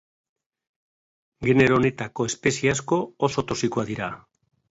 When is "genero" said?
1.47-1.77